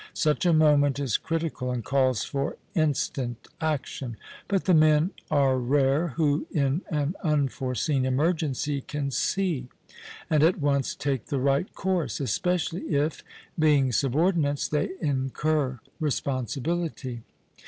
[0.15, 6.07] Such a moment is critical, and calls for instant action; but the men are rare
[6.17, 9.67] who in an unforeseen emergency can see,
[10.27, 13.23] and at once take the right course, especially if,
[13.59, 17.21] being subordinates, they incur responsibility.